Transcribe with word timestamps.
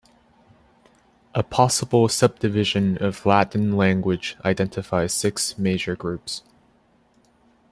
A 1.35 1.43
possible 1.43 2.09
subdivision 2.09 2.97
of 2.97 3.23
Ladin 3.23 3.77
language 3.77 4.35
identifies 4.43 5.13
six 5.13 5.59
major 5.59 5.95
groups. 5.95 6.41